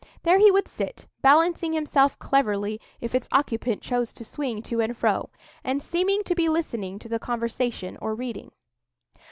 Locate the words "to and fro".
4.63-5.29